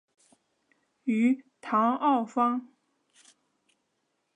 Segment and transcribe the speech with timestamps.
[1.03, 2.69] 于唐奥方。